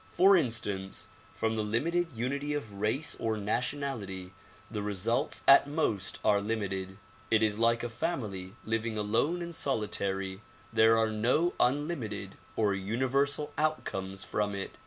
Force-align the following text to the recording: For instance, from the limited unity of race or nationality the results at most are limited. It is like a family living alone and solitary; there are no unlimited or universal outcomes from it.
For 0.11 0.35
instance, 0.35 1.09
from 1.35 1.53
the 1.53 1.61
limited 1.61 2.07
unity 2.15 2.55
of 2.55 2.73
race 2.73 3.15
or 3.19 3.37
nationality 3.37 4.31
the 4.71 4.81
results 4.81 5.43
at 5.47 5.69
most 5.69 6.17
are 6.25 6.41
limited. 6.41 6.97
It 7.29 7.43
is 7.43 7.59
like 7.59 7.83
a 7.83 7.87
family 7.87 8.55
living 8.65 8.97
alone 8.97 9.43
and 9.43 9.53
solitary; 9.53 10.41
there 10.73 10.97
are 10.97 11.11
no 11.11 11.53
unlimited 11.59 12.35
or 12.55 12.73
universal 12.73 13.53
outcomes 13.59 14.23
from 14.23 14.55
it. 14.55 14.79